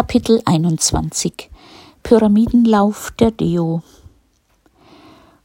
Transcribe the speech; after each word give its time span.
Kapitel 0.00 0.40
21 0.46 1.50
Pyramidenlauf 2.02 3.10
der 3.18 3.32
Deo 3.32 3.82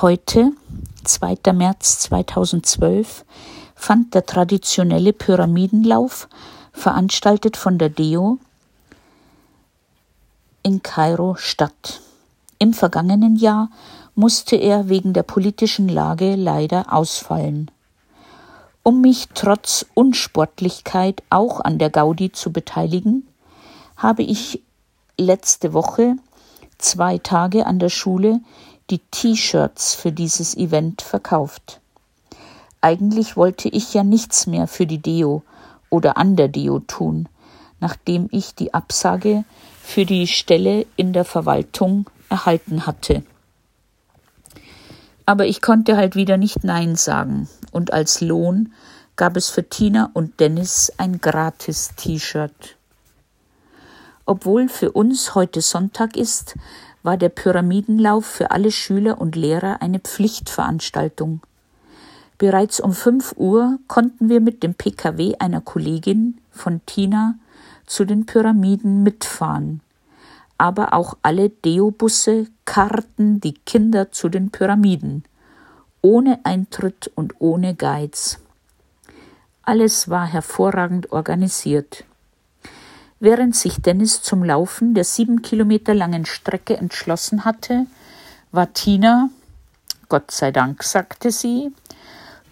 Heute, 0.00 0.52
2. 1.02 1.52
März 1.52 1.98
2012, 2.02 3.24
fand 3.74 4.14
der 4.14 4.24
traditionelle 4.24 5.12
Pyramidenlauf, 5.12 6.28
veranstaltet 6.72 7.56
von 7.56 7.76
der 7.76 7.88
Deo, 7.88 8.38
in 10.62 10.80
Kairo 10.80 11.34
statt. 11.34 12.00
Im 12.60 12.72
vergangenen 12.72 13.34
Jahr 13.34 13.68
musste 14.14 14.54
er 14.54 14.88
wegen 14.88 15.12
der 15.12 15.24
politischen 15.24 15.88
Lage 15.88 16.36
leider 16.36 16.92
ausfallen. 16.92 17.68
Um 18.84 19.00
mich 19.00 19.26
trotz 19.34 19.86
Unsportlichkeit 19.94 21.24
auch 21.30 21.58
an 21.58 21.78
der 21.80 21.90
Gaudi 21.90 22.30
zu 22.30 22.52
beteiligen, 22.52 23.26
habe 23.96 24.22
ich 24.22 24.62
letzte 25.18 25.72
Woche 25.72 26.16
zwei 26.78 27.18
Tage 27.18 27.66
an 27.66 27.78
der 27.78 27.88
Schule 27.88 28.40
die 28.90 28.98
T-Shirts 28.98 29.94
für 29.94 30.12
dieses 30.12 30.56
Event 30.56 31.02
verkauft. 31.02 31.80
Eigentlich 32.80 33.36
wollte 33.36 33.68
ich 33.68 33.94
ja 33.94 34.04
nichts 34.04 34.46
mehr 34.46 34.66
für 34.66 34.86
die 34.86 34.98
Deo 34.98 35.42
oder 35.90 36.16
an 36.16 36.36
der 36.36 36.48
Deo 36.48 36.80
tun, 36.80 37.28
nachdem 37.80 38.28
ich 38.30 38.54
die 38.54 38.74
Absage 38.74 39.44
für 39.82 40.04
die 40.04 40.26
Stelle 40.26 40.86
in 40.96 41.12
der 41.12 41.24
Verwaltung 41.24 42.08
erhalten 42.28 42.86
hatte. 42.86 43.22
Aber 45.24 45.46
ich 45.46 45.60
konnte 45.60 45.96
halt 45.96 46.14
wieder 46.14 46.36
nicht 46.36 46.62
Nein 46.62 46.94
sagen, 46.94 47.48
und 47.72 47.92
als 47.92 48.20
Lohn 48.20 48.72
gab 49.16 49.36
es 49.36 49.48
für 49.48 49.68
Tina 49.68 50.10
und 50.12 50.38
Dennis 50.38 50.92
ein 50.98 51.20
gratis 51.20 51.90
T-Shirt. 51.96 52.76
Obwohl 54.26 54.68
für 54.68 54.90
uns 54.90 55.36
heute 55.36 55.60
Sonntag 55.60 56.16
ist, 56.16 56.56
war 57.04 57.16
der 57.16 57.28
Pyramidenlauf 57.28 58.26
für 58.26 58.50
alle 58.50 58.72
Schüler 58.72 59.20
und 59.20 59.36
Lehrer 59.36 59.80
eine 59.80 60.00
Pflichtveranstaltung. 60.00 61.40
Bereits 62.36 62.80
um 62.80 62.92
fünf 62.92 63.34
Uhr 63.36 63.78
konnten 63.86 64.28
wir 64.28 64.40
mit 64.40 64.64
dem 64.64 64.74
Pkw 64.74 65.36
einer 65.38 65.60
Kollegin 65.60 66.38
von 66.50 66.80
Tina 66.84 67.36
zu 67.86 68.04
den 68.04 68.26
Pyramiden 68.26 69.04
mitfahren. 69.04 69.80
Aber 70.58 70.92
auch 70.92 71.16
alle 71.22 71.50
Deobusse 71.50 72.48
karten 72.64 73.40
die 73.40 73.54
Kinder 73.54 74.10
zu 74.10 74.28
den 74.28 74.50
Pyramiden. 74.50 75.24
Ohne 76.02 76.40
Eintritt 76.42 77.12
und 77.14 77.34
ohne 77.38 77.76
Guides. 77.76 78.40
Alles 79.62 80.08
war 80.08 80.26
hervorragend 80.26 81.12
organisiert. 81.12 82.04
Während 83.18 83.56
sich 83.56 83.80
Dennis 83.80 84.22
zum 84.22 84.44
Laufen 84.44 84.94
der 84.94 85.04
sieben 85.04 85.40
Kilometer 85.40 85.94
langen 85.94 86.26
Strecke 86.26 86.76
entschlossen 86.76 87.44
hatte, 87.44 87.86
war 88.52 88.72
Tina, 88.74 89.30
Gott 90.08 90.30
sei 90.30 90.52
Dank, 90.52 90.82
sagte 90.82 91.30
sie, 91.30 91.72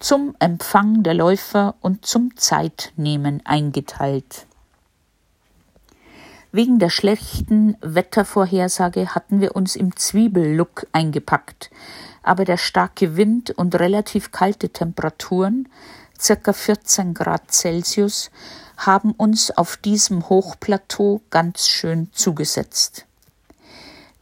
zum 0.00 0.34
Empfang 0.38 1.02
der 1.02 1.14
Läufer 1.14 1.74
und 1.80 2.06
zum 2.06 2.36
Zeitnehmen 2.36 3.42
eingeteilt. 3.44 4.46
Wegen 6.50 6.78
der 6.78 6.90
schlechten 6.90 7.76
Wettervorhersage 7.80 9.14
hatten 9.14 9.40
wir 9.40 9.56
uns 9.56 9.76
im 9.76 9.96
Zwiebellook 9.96 10.86
eingepackt, 10.92 11.70
aber 12.22 12.44
der 12.44 12.56
starke 12.56 13.16
Wind 13.16 13.50
und 13.50 13.74
relativ 13.74 14.30
kalte 14.30 14.68
Temperaturen, 14.68 15.68
circa 16.20 16.52
14 16.52 17.14
Grad 17.14 17.52
Celsius, 17.52 18.30
haben 18.76 19.12
uns 19.12 19.50
auf 19.50 19.76
diesem 19.76 20.28
Hochplateau 20.28 21.20
ganz 21.30 21.68
schön 21.68 22.08
zugesetzt. 22.12 23.06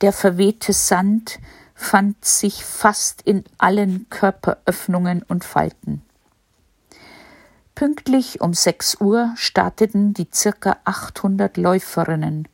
Der 0.00 0.12
verwehte 0.12 0.72
Sand 0.72 1.38
fand 1.74 2.24
sich 2.24 2.64
fast 2.64 3.22
in 3.22 3.44
allen 3.58 4.06
Körperöffnungen 4.10 5.22
und 5.22 5.44
Falten. 5.44 6.02
Pünktlich 7.74 8.40
um 8.42 8.52
sechs 8.52 9.00
Uhr 9.00 9.32
starteten 9.36 10.12
die 10.12 10.28
circa 10.32 10.76
800 10.84 11.56
Läuferinnen. 11.56 12.46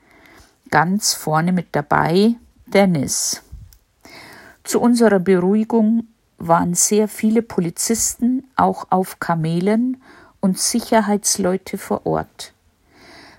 Ganz 0.70 1.14
vorne 1.14 1.52
mit 1.52 1.68
dabei 1.72 2.36
Dennis. 2.66 3.42
Zu 4.62 4.80
unserer 4.80 5.18
Beruhigung 5.18 6.06
waren 6.38 6.74
sehr 6.74 7.08
viele 7.08 7.42
Polizisten 7.42 8.44
auch 8.56 8.86
auf 8.90 9.20
Kamelen 9.20 10.02
und 10.40 10.58
Sicherheitsleute 10.58 11.78
vor 11.78 12.06
Ort. 12.06 12.52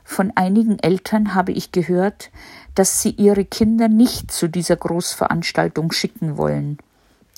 Von 0.03 0.31
einigen 0.35 0.80
Eltern 0.80 1.36
habe 1.36 1.52
ich 1.52 1.72
gehört, 1.72 2.31
dass 2.75 3.02
sie 3.02 3.09
ihre 3.12 3.44
Kinder 3.44 3.88
nicht 3.88 4.31
zu 4.31 4.47
dieser 4.47 4.75
Großveranstaltung 4.75 5.91
schicken 5.91 6.38
wollen. 6.38 6.78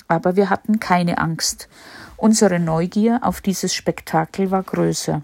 Aber 0.06 0.36
wir 0.36 0.50
hatten 0.50 0.80
keine 0.80 1.18
Angst. 1.18 1.68
Unsere 2.16 2.60
Neugier 2.60 3.20
auf 3.22 3.40
dieses 3.40 3.74
Spektakel 3.74 4.50
war 4.50 4.62
größer. 4.62 5.22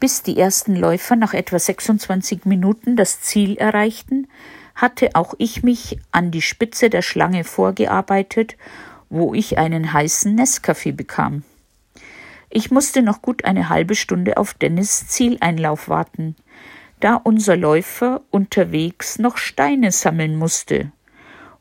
Bis 0.00 0.22
die 0.22 0.38
ersten 0.38 0.76
Läufer 0.76 1.16
nach 1.16 1.34
etwa 1.34 1.58
26 1.58 2.44
Minuten 2.44 2.96
das 2.96 3.20
Ziel 3.20 3.56
erreichten, 3.56 4.28
hatte 4.74 5.10
auch 5.14 5.34
ich 5.38 5.64
mich 5.64 5.98
an 6.12 6.30
die 6.30 6.42
Spitze 6.42 6.88
der 6.88 7.02
Schlange 7.02 7.42
vorgearbeitet, 7.42 8.56
wo 9.10 9.34
ich 9.34 9.58
einen 9.58 9.92
heißen 9.92 10.38
Nescafé 10.38 10.92
bekam. 10.92 11.42
Ich 12.50 12.70
musste 12.70 13.02
noch 13.02 13.22
gut 13.22 13.44
eine 13.44 13.68
halbe 13.68 13.94
Stunde 13.94 14.36
auf 14.36 14.54
Dennis 14.54 15.08
Zieleinlauf 15.08 15.88
warten, 15.88 16.36
da 17.00 17.16
unser 17.16 17.56
Läufer 17.56 18.22
unterwegs 18.30 19.18
noch 19.18 19.36
Steine 19.36 19.92
sammeln 19.92 20.36
musste 20.36 20.92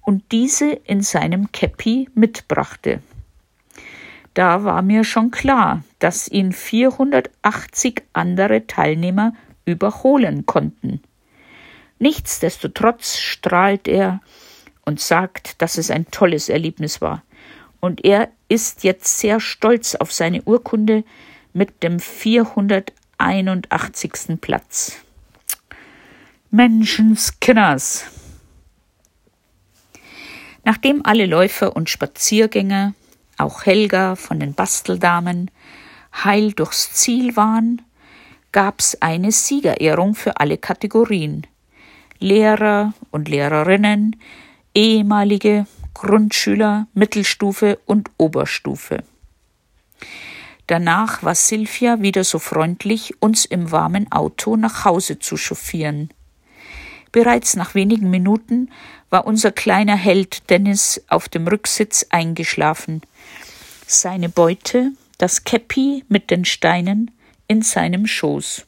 und 0.02 0.32
diese 0.32 0.72
in 0.72 1.02
seinem 1.02 1.52
Käppi 1.52 2.10
mitbrachte. 2.14 3.02
Da 4.38 4.64
war 4.64 4.82
mir 4.84 5.04
schon 5.04 5.32
klar, 5.32 5.84
dass 5.98 6.28
ihn 6.28 6.52
480 6.52 8.04
andere 8.14 8.68
Teilnehmer 8.68 9.34
überholen 9.66 10.46
konnten. 10.46 11.02
Nichtsdestotrotz 11.98 13.18
strahlt 13.18 13.88
er 13.88 14.22
und 14.86 15.00
sagt, 15.00 15.60
dass 15.60 15.80
es 15.80 15.90
ein 15.90 16.12
tolles 16.12 16.50
Erlebnis 16.50 17.02
war 17.02 17.24
und 17.80 18.06
er 18.06 18.30
ist 18.48 18.84
jetzt 18.84 19.18
sehr 19.18 19.40
stolz 19.40 19.96
auf 19.96 20.14
seine 20.14 20.44
Urkunde 20.44 21.04
mit 21.54 21.82
dem 21.82 22.00
481. 22.00 24.40
Platz. 24.40 24.98
Menschenskinners. 26.52 28.06
Nachdem 30.64 31.04
alle 31.04 31.26
Läufer 31.26 31.76
und 31.76 31.90
Spaziergänger, 31.90 32.94
auch 33.38 33.66
Helga 33.66 34.16
von 34.16 34.40
den 34.40 34.54
Basteldamen, 34.54 35.52
heil 36.24 36.54
durchs 36.54 36.94
Ziel 36.94 37.36
waren, 37.36 37.82
gab's 38.52 38.98
eine 39.02 39.32
Siegerehrung 39.32 40.16
für 40.16 40.40
alle 40.40 40.58
Kategorien. 40.58 41.46
Lehrer 42.20 42.94
und 43.12 43.30
Lehrerinnen, 43.30 44.16
ehemalige 44.74 45.68
Grundschüler, 45.94 46.88
Mittelstufe 46.94 47.80
und 47.86 48.10
Oberstufe. 48.18 49.04
Danach 50.68 51.24
war 51.24 51.36
Silvia 51.36 52.02
wieder 52.02 52.24
so 52.24 52.40
freundlich, 52.40 53.14
uns 53.22 53.46
im 53.46 53.72
warmen 53.72 54.12
Auto 54.12 54.58
nach 54.58 54.86
Hause 54.86 55.20
zu 55.20 55.38
chauffieren. 55.38 56.10
Bereits 57.18 57.56
nach 57.56 57.74
wenigen 57.74 58.12
Minuten 58.12 58.70
war 59.10 59.26
unser 59.26 59.52
kleiner 59.52 59.96
Held 59.96 60.52
Dennis 60.52 61.04
auf 61.08 61.28
dem 61.28 61.48
Rücksitz 61.48 62.06
eingeschlafen. 62.12 63.02
Seine 63.88 64.30
Beute, 64.30 64.92
das 65.18 65.44
Käppi 65.44 66.04
mit 66.10 66.30
den 66.30 66.46
Steinen, 66.46 67.10
in 67.48 67.64
seinem 67.64 68.06
Schoß. 68.06 68.68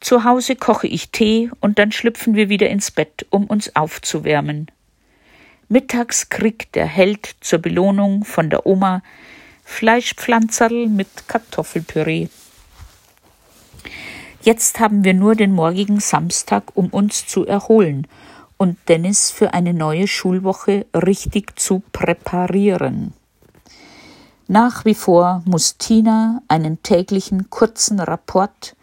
Zu 0.00 0.24
Hause 0.24 0.56
koche 0.56 0.86
ich 0.86 1.10
Tee 1.10 1.50
und 1.60 1.78
dann 1.78 1.92
schlüpfen 1.92 2.34
wir 2.34 2.48
wieder 2.48 2.70
ins 2.70 2.90
Bett, 2.90 3.26
um 3.28 3.44
uns 3.44 3.76
aufzuwärmen. 3.76 4.70
Mittags 5.68 6.30
kriegt 6.30 6.76
der 6.76 6.86
Held 6.86 7.36
zur 7.42 7.58
Belohnung 7.58 8.24
von 8.24 8.48
der 8.48 8.64
Oma 8.64 9.02
Fleischpflanzerl 9.64 10.86
mit 10.86 11.28
Kartoffelpüree. 11.28 12.28
Jetzt 14.46 14.78
haben 14.78 15.02
wir 15.02 15.12
nur 15.12 15.34
den 15.34 15.52
morgigen 15.52 15.98
Samstag, 15.98 16.76
um 16.76 16.86
uns 16.90 17.26
zu 17.26 17.44
erholen 17.44 18.06
und 18.56 18.78
Dennis 18.86 19.32
für 19.32 19.52
eine 19.54 19.74
neue 19.74 20.06
Schulwoche 20.06 20.86
richtig 20.94 21.58
zu 21.58 21.82
präparieren. 21.90 23.12
Nach 24.46 24.84
wie 24.84 24.94
vor 24.94 25.42
muss 25.46 25.78
Tina 25.78 26.42
einen 26.46 26.80
täglichen 26.84 27.50
kurzen 27.50 27.98
Rapport 27.98 28.76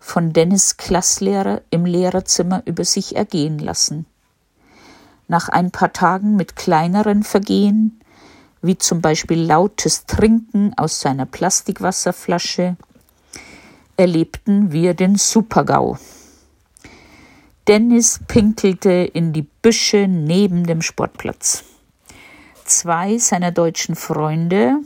von 0.00 0.32
Dennis 0.32 0.78
Klasslehrer 0.78 1.60
im 1.68 1.84
Lehrerzimmer 1.84 2.62
über 2.64 2.86
sich 2.86 3.14
ergehen 3.14 3.58
lassen 3.58 4.06
nach 5.28 5.48
ein 5.48 5.70
paar 5.70 5.92
Tagen 5.92 6.36
mit 6.36 6.56
kleineren 6.56 7.22
Vergehen, 7.22 8.00
wie 8.60 8.76
zum 8.76 9.00
Beispiel 9.00 9.42
lautes 9.42 10.06
Trinken 10.06 10.74
aus 10.76 11.00
seiner 11.00 11.26
Plastikwasserflasche, 11.26 12.76
erlebten 13.96 14.72
wir 14.72 14.94
den 14.94 15.16
Supergau. 15.16 15.98
Dennis 17.68 18.20
pinkelte 18.26 18.90
in 18.90 19.32
die 19.32 19.42
Büsche 19.42 20.08
neben 20.08 20.66
dem 20.66 20.82
Sportplatz. 20.82 21.64
Zwei 22.64 23.18
seiner 23.18 23.52
deutschen 23.52 23.94
Freunde, 23.94 24.78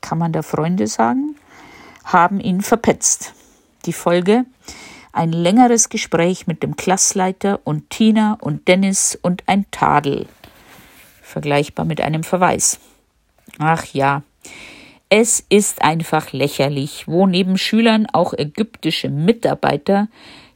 kann 0.00 0.18
man 0.18 0.32
da 0.32 0.42
Freunde 0.42 0.86
sagen, 0.86 1.36
haben 2.04 2.40
ihn 2.40 2.62
verpetzt. 2.62 3.32
Die 3.86 3.92
Folge? 3.92 4.44
Ein 5.12 5.30
längeres 5.30 5.88
Gespräch 5.88 6.46
mit 6.48 6.64
dem 6.64 6.74
Klassleiter 6.74 7.60
und 7.62 7.90
Tina 7.90 8.36
und 8.40 8.66
Dennis 8.66 9.16
und 9.22 9.44
ein 9.46 9.64
Tadel. 9.70 10.26
Vergleichbar 11.22 11.84
mit 11.84 12.00
einem 12.00 12.24
Verweis. 12.24 12.80
Ach 13.58 13.84
ja, 13.86 14.22
es 15.16 15.46
ist 15.48 15.80
einfach 15.80 16.32
lächerlich, 16.32 17.06
wo 17.06 17.28
neben 17.28 17.56
Schülern 17.56 18.08
auch 18.12 18.34
ägyptische 18.36 19.10
Mitarbeiter 19.10 20.08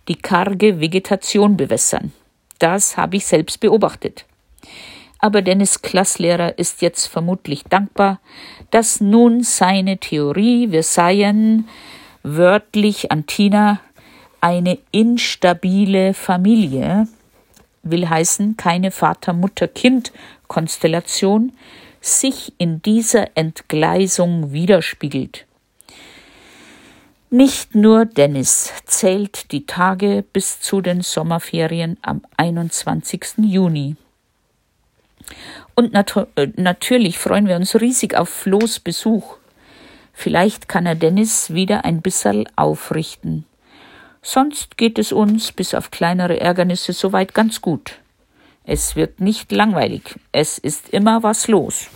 die 0.09 0.17
karge 0.17 0.81
Vegetation 0.81 1.57
bewässern. 1.57 2.13
Das 2.59 2.97
habe 2.97 3.19
ich 3.19 3.25
selbst 3.25 3.61
beobachtet. 3.61 4.25
Aber 5.21 5.43
Dennis 5.43 5.81
Klasslehrer 5.81 6.59
ist 6.59 6.83
jetzt 6.83 7.07
vermutlich 7.07 7.63
dankbar, 7.63 8.19
dass 8.73 9.01
nun 9.01 9.45
seine 9.45 9.99
Theorie, 9.99 10.73
wir 10.73 10.83
seien 10.83 11.69
wörtlich 12.25 13.13
an 13.13 13.27
Tina 13.27 13.79
eine 14.41 14.79
instabile 14.91 16.15
Familie, 16.15 17.07
will 17.85 18.09
heißen 18.09 18.57
keine 18.57 18.91
Vater-Mutter-Kind-Konstellation, 18.91 21.53
sich 22.01 22.53
in 22.59 22.83
dieser 22.83 23.37
Entgleisung 23.37 24.53
widerspiegelt. 24.53 25.47
Nicht 27.31 27.75
nur 27.75 28.07
Dennis 28.07 28.73
zählt 28.87 29.53
die 29.53 29.67
Tage 29.67 30.25
bis 30.33 30.61
zu 30.61 30.81
den 30.81 31.03
Sommerferien 31.03 31.99
am 32.01 32.23
21. 32.39 33.35
Juni. 33.39 33.97
Und 35.75 35.93
nat 35.93 36.17
äh, 36.37 36.49
natürlich 36.57 37.19
freuen 37.19 37.47
wir 37.47 37.57
uns 37.57 37.79
riesig 37.79 38.17
auf 38.17 38.31
Flo's 38.31 38.81
Besuch. 38.81 39.37
Vielleicht 40.15 40.69
kann 40.69 40.87
er 40.87 40.95
Dennis 40.95 41.53
wieder 41.53 41.85
ein 41.85 42.01
bisserl 42.01 42.47
aufrichten. 42.57 43.45
Sonst 44.23 44.79
geht 44.79 44.99
es 44.99 45.13
uns 45.13 45.53
bis 45.53 45.75
auf 45.75 45.91
kleinere 45.91 46.41
Ärgernisse 46.41 46.93
soweit 46.93 47.35
ganz 47.35 47.61
gut. 47.61 47.99
Es 48.71 48.97
wird 48.97 49.19
nicht 49.19 49.51
langweilig. 49.51 50.17
Es 50.31 50.59
ist 50.59 50.91
immer 50.91 51.23
was 51.23 51.49
los. 51.49 51.89